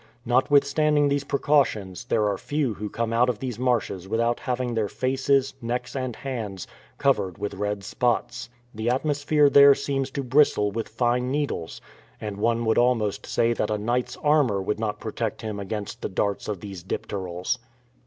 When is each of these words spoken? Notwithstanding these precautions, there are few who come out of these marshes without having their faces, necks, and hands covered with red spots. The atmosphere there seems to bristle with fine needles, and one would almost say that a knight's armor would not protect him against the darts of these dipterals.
Notwithstanding 0.25 1.09
these 1.09 1.23
precautions, 1.23 2.05
there 2.05 2.27
are 2.27 2.35
few 2.35 2.73
who 2.73 2.89
come 2.89 3.13
out 3.13 3.29
of 3.29 3.37
these 3.37 3.59
marshes 3.59 4.07
without 4.07 4.39
having 4.39 4.73
their 4.73 4.87
faces, 4.87 5.53
necks, 5.61 5.95
and 5.95 6.15
hands 6.15 6.65
covered 6.97 7.37
with 7.37 7.53
red 7.53 7.83
spots. 7.83 8.49
The 8.73 8.89
atmosphere 8.89 9.47
there 9.47 9.75
seems 9.75 10.09
to 10.13 10.23
bristle 10.23 10.71
with 10.71 10.89
fine 10.89 11.29
needles, 11.29 11.81
and 12.19 12.37
one 12.37 12.65
would 12.65 12.79
almost 12.79 13.27
say 13.27 13.53
that 13.53 13.69
a 13.69 13.77
knight's 13.77 14.17
armor 14.23 14.59
would 14.59 14.79
not 14.79 14.99
protect 14.99 15.43
him 15.43 15.59
against 15.59 16.01
the 16.01 16.09
darts 16.09 16.47
of 16.47 16.61
these 16.61 16.81
dipterals. 16.81 17.59